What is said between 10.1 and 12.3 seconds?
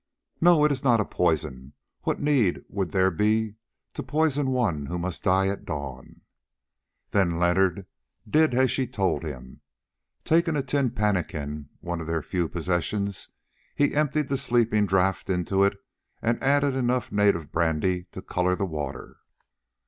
Taking a tin pannikin, one of their